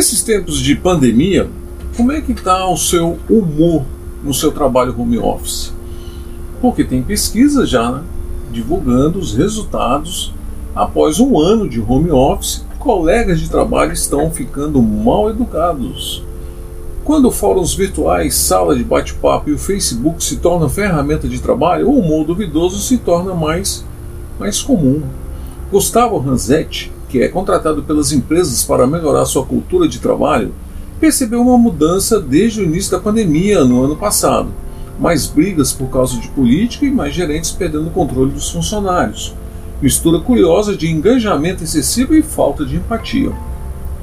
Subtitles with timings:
[0.00, 1.50] Nesses tempos de pandemia,
[1.94, 3.84] como é que está o seu humor
[4.24, 5.74] no seu trabalho home office?
[6.58, 8.02] Porque tem pesquisa já né,
[8.50, 10.32] divulgando os resultados
[10.74, 16.24] após um ano de home office, colegas de trabalho estão ficando mal educados.
[17.04, 21.98] Quando fóruns virtuais, sala de bate-papo e o Facebook se tornam ferramenta de trabalho, o
[21.98, 23.84] humor duvidoso se torna mais,
[24.38, 25.02] mais comum.
[25.70, 30.54] Gustavo Ranzetti, que é contratado pelas empresas para melhorar sua cultura de trabalho,
[31.00, 34.48] percebeu uma mudança desde o início da pandemia no ano passado.
[34.98, 39.34] Mais brigas por causa de política e mais gerentes perdendo o controle dos funcionários.
[39.82, 43.32] Mistura curiosa de engajamento excessivo e falta de empatia.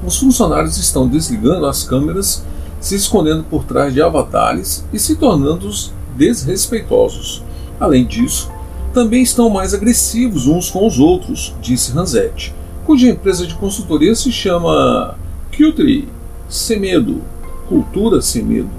[0.04, 2.44] Os funcionários estão desligando as câmeras,
[2.78, 5.70] se escondendo por trás de avatares e se tornando
[6.14, 7.42] desrespeitosos.
[7.80, 8.50] Além disso,
[8.92, 14.32] também estão mais agressivos uns com os outros, disse Ranzetti cuja empresa de consultoria se
[14.32, 15.14] chama
[15.54, 16.08] Culture
[16.48, 17.20] Sem Medo,
[17.68, 18.70] Cultura Sem Medo.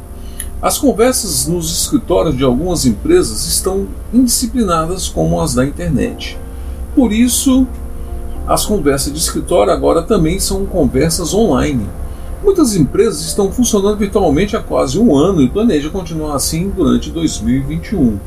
[0.59, 6.39] As conversas nos escritórios de algumas empresas estão indisciplinadas como as da internet.
[6.95, 7.67] Por isso,
[8.47, 11.85] as conversas de escritório agora também são conversas online.
[12.43, 18.17] Muitas empresas estão funcionando virtualmente há quase um ano e planejam continuar assim durante 2021.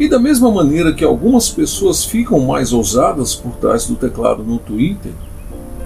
[0.00, 4.58] E da mesma maneira que algumas pessoas ficam mais ousadas por trás do teclado no
[4.58, 5.10] Twitter,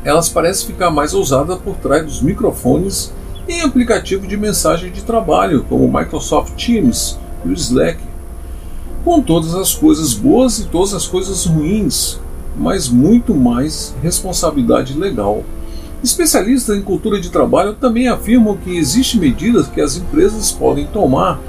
[0.04, 3.10] elas parecem ficar mais ousadas por trás dos microfones
[3.48, 7.98] em aplicativo de mensagem de trabalho, como o Microsoft Teams e o Slack.
[9.02, 12.20] Com todas as coisas boas e todas as coisas ruins,
[12.56, 15.42] mas muito mais responsabilidade legal.
[16.04, 21.40] Especialistas em cultura de trabalho também afirmam que existem medidas que as empresas podem tomar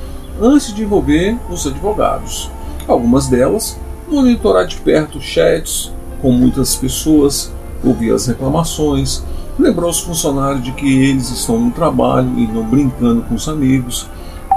[0.44, 2.52] antes de envolver os advogados.
[2.86, 5.89] Algumas delas, monitorar de perto chats
[6.22, 7.50] com muitas pessoas,
[7.81, 9.23] ouvir as reclamações,
[9.58, 14.07] lembrar os funcionários de que eles estão no trabalho e não brincando com os amigos,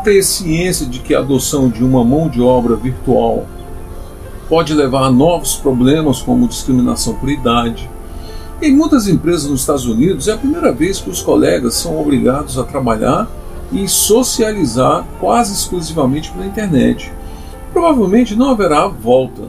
[0.03, 3.47] ter ciência de que a adoção de uma mão de obra virtual
[4.49, 7.89] pode levar a novos problemas como discriminação por idade.
[8.61, 12.59] Em muitas empresas nos Estados Unidos é a primeira vez que os colegas são obrigados
[12.59, 13.29] a trabalhar
[13.73, 17.13] e socializar quase exclusivamente pela internet.
[17.73, 19.43] Provavelmente não haverá volta.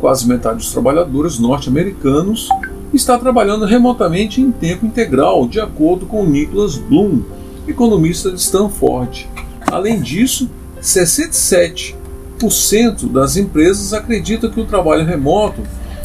[0.00, 2.48] Quase metade dos trabalhadores norte-americanos
[2.92, 7.22] está trabalhando remotamente em tempo integral, de acordo com Nicholas Bloom,
[7.66, 9.28] economista de Stanford.
[9.70, 10.48] Além disso,
[10.80, 15.62] 67% das empresas acreditam que o trabalho remoto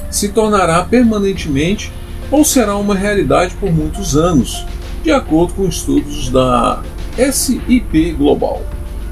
[0.09, 1.91] se tornará permanentemente
[2.31, 4.65] ou será uma realidade por muitos anos,
[5.03, 6.81] de acordo com estudos da
[7.19, 8.61] SIP Global,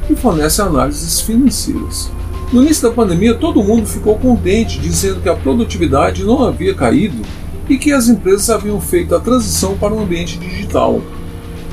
[0.08, 2.10] que fornece análises financeiras.
[2.54, 7.22] No início da pandemia, todo mundo ficou contente, dizendo que a produtividade não havia caído
[7.68, 11.02] e que as empresas haviam feito a transição para um ambiente digital.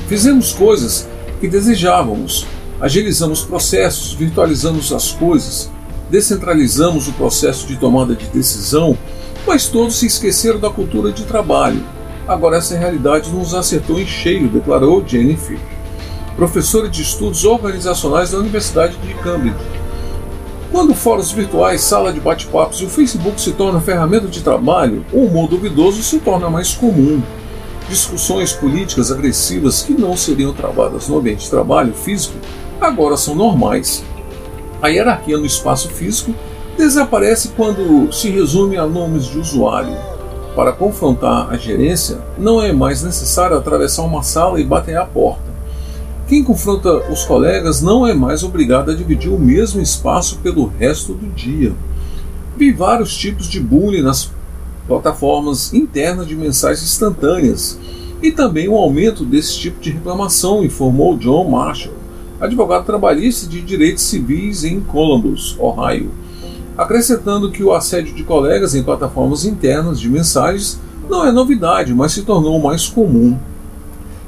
[0.09, 1.09] Fizemos coisas
[1.41, 2.45] que desejávamos,
[2.81, 5.71] agilizamos processos, virtualizamos as coisas,
[6.11, 8.99] descentralizamos o processo de tomada de decisão,
[9.47, 11.85] mas todos se esqueceram da cultura de trabalho.
[12.27, 15.59] Agora essa realidade nos acertou em cheio, declarou Jennifer
[16.37, 19.57] professora de estudos organizacionais da Universidade de Cambridge.
[20.73, 25.21] Quando fóruns virtuais, sala de bate-papos e o Facebook se tornam ferramenta de trabalho, o
[25.21, 27.23] humor duvidoso se torna mais comum.
[27.89, 32.35] Discussões políticas agressivas que não seriam travadas no ambiente de trabalho físico
[32.81, 34.03] agora são normais.
[34.83, 36.35] A hierarquia no espaço físico
[36.77, 39.97] desaparece quando se resume a nomes de usuário.
[40.57, 45.54] Para confrontar a gerência, não é mais necessário atravessar uma sala e bater a porta.
[46.27, 51.13] Quem confronta os colegas não é mais obrigado a dividir o mesmo espaço pelo resto
[51.13, 51.75] do dia.
[52.57, 54.31] Vi vários tipos de bullying nas
[54.89, 57.79] plataformas internas de mensagens instantâneas
[58.23, 61.95] e também um aumento desse tipo de reclamação, informou John Marshall,
[62.41, 66.11] advogado trabalhista de direitos civis em Columbus, Ohio,
[66.77, 72.13] acrescentando que o assédio de colegas em plataformas internas de mensagens não é novidade, mas
[72.13, 73.37] se tornou mais comum.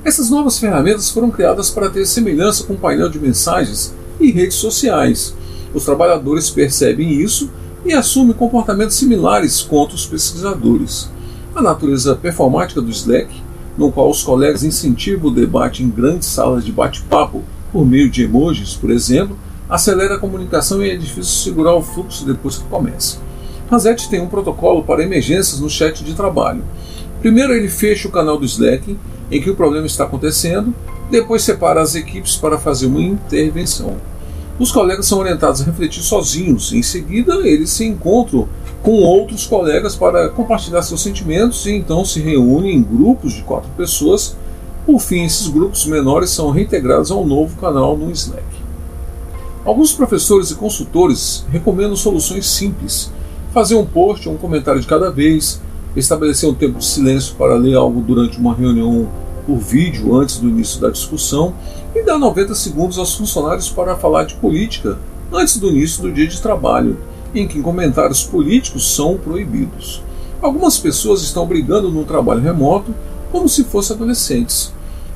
[0.06, 4.54] Essas novas ferramentas foram criadas para ter semelhança com o painel de mensagens e redes
[4.54, 5.34] sociais.
[5.74, 7.50] Os trabalhadores percebem isso
[7.84, 11.10] e assumem comportamentos similares contra os pesquisadores.
[11.56, 13.34] A natureza performática do Slack,
[13.76, 17.42] no qual os colegas incentivam o debate em grandes salas de bate-papo
[17.72, 19.36] por meio de emojis, por exemplo,
[19.68, 23.18] acelera a comunicação e é difícil segurar o fluxo depois que começa.
[23.68, 26.62] Razete tem um protocolo para emergências no chat de trabalho.
[27.26, 28.96] Primeiro ele fecha o canal do Slack
[29.32, 30.72] em que o problema está acontecendo,
[31.10, 33.96] depois separa as equipes para fazer uma intervenção.
[34.60, 38.48] Os colegas são orientados a refletir sozinhos, em seguida, eles se encontram
[38.80, 43.70] com outros colegas para compartilhar seus sentimentos e então se reúnem em grupos de quatro
[43.76, 44.36] pessoas
[44.86, 48.46] Por fim, esses grupos menores são reintegrados a um novo canal no Slack.
[49.64, 53.10] Alguns professores e consultores recomendam soluções simples:
[53.52, 55.60] fazer um post ou um comentário de cada vez,
[55.96, 59.08] estabelecer um tempo de silêncio para ler algo durante uma reunião
[59.46, 61.54] por vídeo antes do início da discussão
[61.94, 64.98] e dar 90 segundos aos funcionários para falar de política
[65.32, 66.98] antes do início do dia de trabalho,
[67.34, 70.02] em que comentários políticos são proibidos.
[70.42, 72.94] Algumas pessoas estão brigando no trabalho remoto
[73.32, 74.72] como se fossem adolescentes.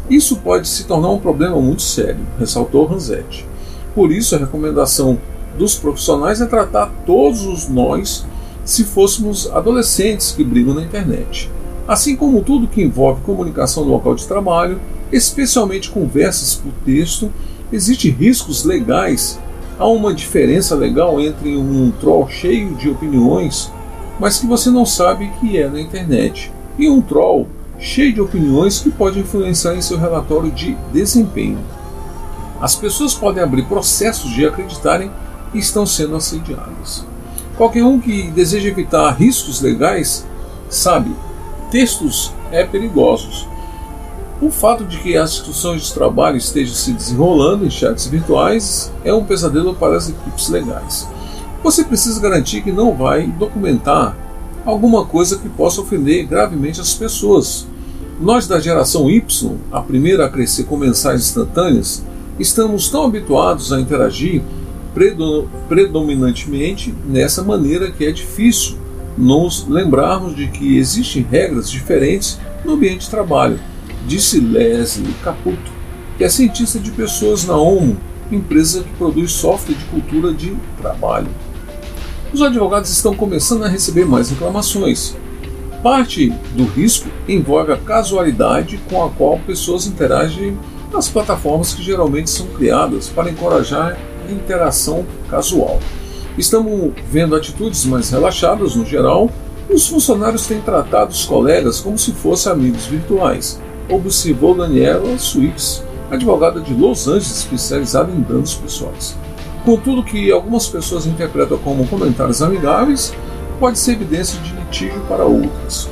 [0.08, 3.46] Isso pode se tornar um problema muito sério, ressaltou Ranzetti.
[3.94, 5.18] Por isso, a recomendação
[5.58, 8.24] dos profissionais é tratar todos os nós
[8.64, 11.50] se fôssemos adolescentes que brigam na internet.
[11.86, 14.80] Assim como tudo que envolve comunicação no local de trabalho,
[15.10, 17.32] especialmente conversas por texto,
[17.72, 19.38] existem riscos legais.
[19.78, 23.72] Há uma diferença legal entre um troll cheio de opiniões,
[24.20, 27.48] mas que você não sabe que é na internet, e um troll
[27.78, 31.58] cheio de opiniões que pode influenciar em seu relatório de desempenho.
[32.60, 35.10] As pessoas podem abrir processos de acreditarem
[35.50, 37.09] que estão sendo assediadas.
[37.60, 40.26] Qualquer um que deseja evitar riscos legais
[40.70, 41.14] sabe,
[41.70, 43.46] textos é perigosos.
[44.40, 49.12] O fato de que as discussões de trabalho estejam se desenrolando em chats virtuais é
[49.12, 51.06] um pesadelo para as equipes legais.
[51.62, 54.16] Você precisa garantir que não vai documentar
[54.64, 57.66] alguma coisa que possa ofender gravemente as pessoas.
[58.18, 62.02] Nós da geração Y, a primeira a crescer com mensagens instantâneas,
[62.38, 64.42] estamos tão habituados a interagir
[65.68, 68.76] predominantemente nessa maneira que é difícil
[69.16, 73.58] nos lembrarmos de que existem regras diferentes no ambiente de trabalho,
[74.06, 75.70] disse Leslie Caputo,
[76.16, 77.96] que é cientista de pessoas na OMO,
[78.30, 81.28] empresa que produz software de cultura de trabalho.
[82.32, 85.16] Os advogados estão começando a receber mais reclamações.
[85.82, 90.56] Parte do risco envolve a casualidade com a qual pessoas interagem
[90.92, 93.98] nas plataformas que geralmente são criadas para encorajar
[94.32, 95.78] interação casual.
[96.38, 99.30] Estamos vendo atitudes mais relaxadas no geral
[99.72, 106.60] os funcionários têm tratado os colegas como se fossem amigos virtuais, observou Daniela Swix, advogada
[106.60, 109.16] de Los Angeles especializada em danos pessoais.
[109.64, 113.14] Contudo, que algumas pessoas interpretam como comentários amigáveis
[113.60, 115.88] pode ser evidência de litígio para outras.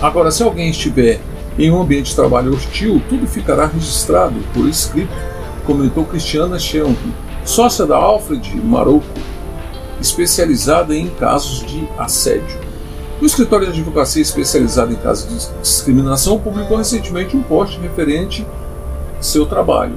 [0.00, 1.20] Agora, se alguém estiver
[1.58, 5.12] em um ambiente de trabalho hostil, tudo ficará registrado por escrito,
[5.66, 7.12] comentou Cristiana Shelby,
[7.44, 9.04] sócia da Alfred Marocco,
[10.00, 12.58] especializada em casos de assédio.
[13.20, 18.46] O escritório de advocacia especializado em casos de discriminação publicou recentemente um post referente
[19.16, 19.94] ao seu trabalho.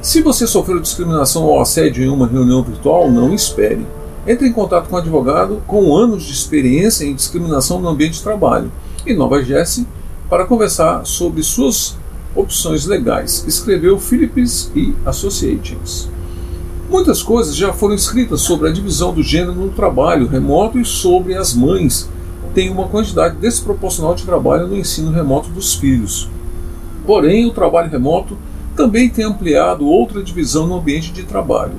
[0.00, 3.86] Se você sofreu discriminação ou assédio em uma reunião virtual, não espere.
[4.26, 8.22] Entre em contato com um advogado com anos de experiência em discriminação no ambiente de
[8.22, 8.72] trabalho
[9.06, 9.86] em Nova Jersey
[10.28, 11.96] para conversar sobre suas
[12.34, 16.08] opções legais, escreveu Phillips e Associates.
[16.92, 21.34] Muitas coisas já foram escritas sobre a divisão do gênero no trabalho remoto e sobre
[21.34, 22.06] as mães
[22.52, 26.28] têm uma quantidade desproporcional de trabalho no ensino remoto dos filhos.
[27.06, 28.36] Porém, o trabalho remoto
[28.76, 31.72] também tem ampliado outra divisão no ambiente de trabalho.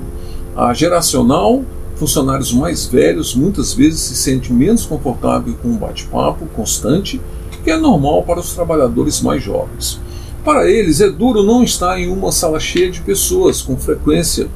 [0.56, 1.62] A geracional,
[1.94, 7.20] funcionários mais velhos muitas vezes se sentem menos confortáveis com um bate-papo constante,
[7.62, 10.00] que é normal para os trabalhadores mais jovens.
[10.44, 14.48] Para eles, é duro não estar em uma sala cheia de pessoas com frequência,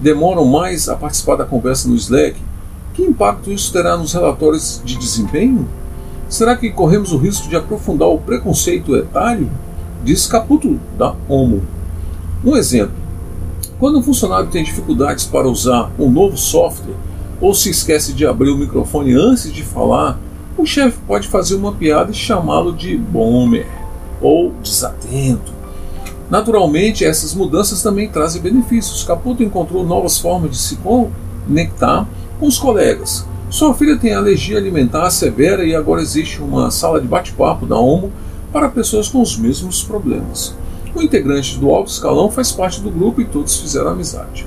[0.00, 2.36] demoram mais a participar da conversa no Slack.
[2.94, 5.68] Que impacto isso terá nos relatórios de desempenho?
[6.28, 9.50] Será que corremos o risco de aprofundar o preconceito etário?
[10.02, 11.62] diz Caputo da OMO.
[12.44, 12.94] Um exemplo:
[13.78, 16.94] quando um funcionário tem dificuldades para usar um novo software
[17.40, 20.18] ou se esquece de abrir o microfone antes de falar,
[20.56, 23.66] o chefe pode fazer uma piada e chamá-lo de boomer
[24.20, 25.59] ou desatento.
[26.30, 29.02] Naturalmente, essas mudanças também trazem benefícios.
[29.02, 32.06] Caputo encontrou novas formas de se conectar
[32.38, 33.26] com os colegas.
[33.50, 38.12] Sua filha tem alergia alimentar severa e agora existe uma sala de bate-papo da OMO
[38.52, 40.54] para pessoas com os mesmos problemas.
[40.94, 44.46] O integrante do alto escalão faz parte do grupo e todos fizeram amizade.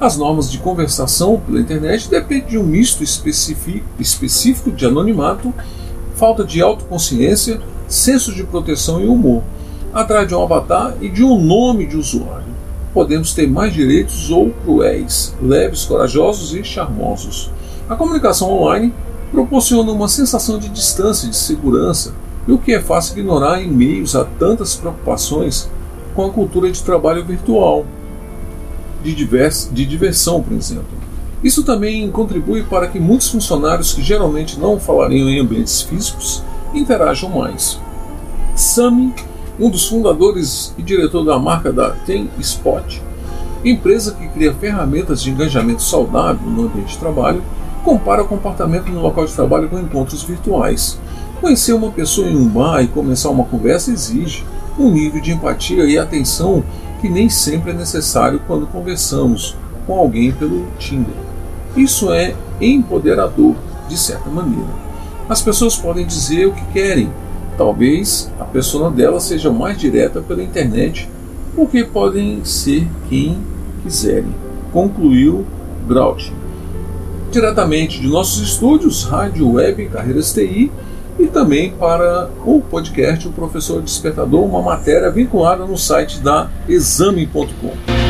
[0.00, 5.54] As normas de conversação pela internet dependem de um misto específico de anonimato,
[6.16, 9.42] falta de autoconsciência, senso de proteção e humor,
[9.92, 12.50] atrás de um avatar e de um nome de usuário.
[12.94, 17.50] Podemos ter mais direitos ou cruéis, leves, corajosos e charmosos.
[17.88, 18.92] A comunicação online
[19.30, 22.12] proporciona uma sensação de distância e de segurança,
[22.46, 25.68] e o que é fácil ignorar em meios a tantas preocupações
[26.14, 27.86] com a cultura de trabalho virtual,
[29.02, 31.00] de, divers, de diversão, por exemplo.
[31.42, 36.42] Isso também contribui para que muitos funcionários que geralmente não falariam em ambientes físicos
[36.74, 37.80] interajam mais.
[38.54, 39.14] Sami
[39.60, 43.00] um dos fundadores e diretor da marca da Tem Spot,
[43.62, 47.42] empresa que cria ferramentas de engajamento saudável no ambiente de trabalho,
[47.84, 50.98] compara o comportamento no local de trabalho com encontros virtuais.
[51.40, 54.44] Conhecer uma pessoa em um bar e começar uma conversa exige
[54.78, 56.64] um nível de empatia e atenção
[57.00, 61.14] que nem sempre é necessário quando conversamos com alguém pelo Tinder.
[61.76, 63.54] Isso é empoderador,
[63.88, 64.68] de certa maneira.
[65.28, 67.10] As pessoas podem dizer o que querem.
[67.60, 71.06] Talvez a persona dela seja mais direta pela internet,
[71.54, 73.36] porque podem ser quem
[73.82, 74.34] quiserem,
[74.72, 75.44] concluiu
[75.86, 76.32] Braut.
[77.30, 80.72] Diretamente de nossos estúdios, Rádio Web Carreiras TI,
[81.18, 88.09] e também para o podcast O Professor Despertador, uma matéria vinculada no site da exame.com.